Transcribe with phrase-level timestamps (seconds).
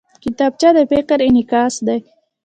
[0.23, 1.97] کتابچه د فکر انعکاس دی